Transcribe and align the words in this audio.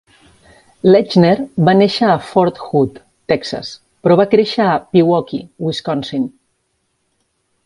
Lechner 0.93 1.33
va 1.67 1.75
néixer 1.81 2.09
a 2.13 2.15
Fort 2.29 2.63
Hood, 2.69 2.97
Texas, 3.33 3.71
però 4.07 4.19
va 4.23 4.29
créixer 4.35 4.67
a 4.71 4.75
Pewaukee, 4.97 5.47
Wisconsin. 5.69 6.31